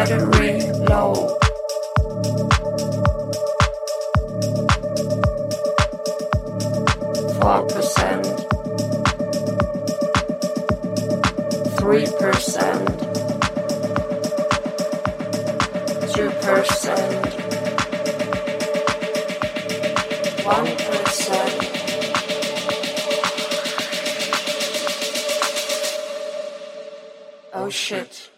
[0.00, 1.14] battery low.
[7.38, 8.24] Four percent,
[11.78, 12.88] three percent,
[16.14, 17.34] two percent,
[20.46, 21.56] one percent.
[27.52, 28.30] Oh shit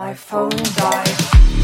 [0.00, 1.59] my phone died.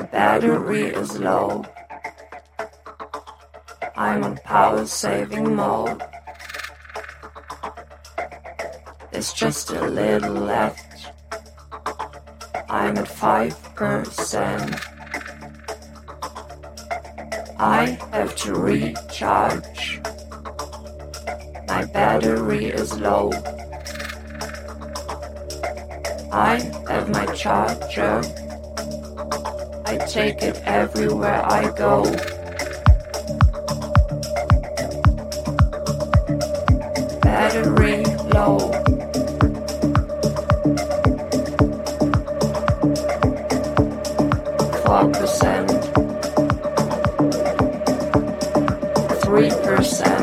[0.00, 1.62] My battery is low.
[3.94, 6.02] I'm on power saving mode.
[9.12, 11.12] There's just a little left.
[12.70, 14.80] I'm at 5%.
[17.58, 20.00] I have to recharge.
[21.68, 23.32] My battery is low.
[26.32, 26.58] I
[26.88, 28.22] have my charger.
[29.90, 32.04] I take it everywhere I go.
[37.20, 38.60] Battery low.
[44.84, 45.70] Four percent.
[49.24, 50.19] Three percent.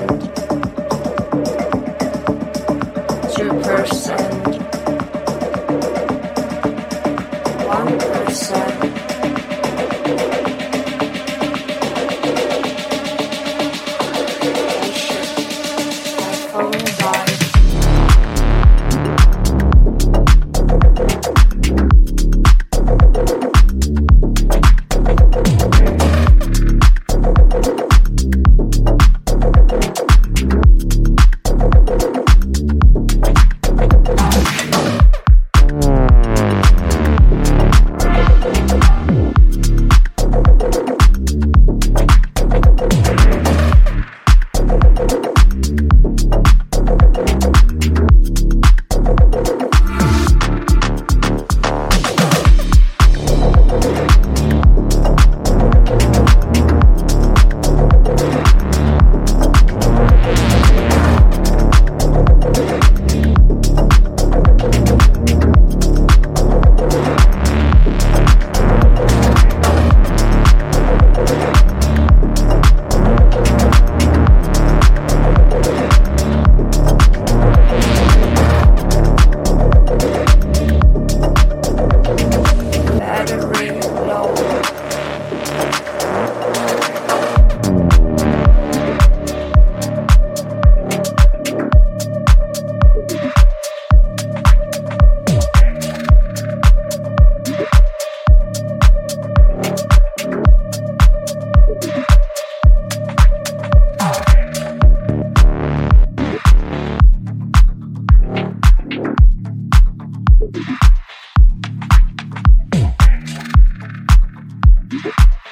[114.90, 115.47] Yeah.